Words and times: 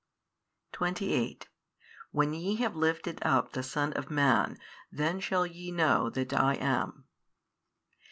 28 0.71 1.47
When 2.09 2.33
ye 2.33 2.55
have 2.55 2.75
lifted 2.75 3.19
up 3.21 3.51
the 3.53 3.61
Son 3.61 3.93
of 3.93 4.09
Man, 4.09 4.57
then 4.91 5.19
shall 5.19 5.45
ye 5.45 5.71
know 5.71 6.09
that 6.09 6.33
I 6.33 6.55
am. 6.55 7.03